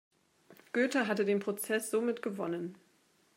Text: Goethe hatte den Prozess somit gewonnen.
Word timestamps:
Goethe 0.73 1.05
hatte 1.05 1.25
den 1.25 1.37
Prozess 1.39 1.91
somit 1.91 2.23
gewonnen. 2.23 2.75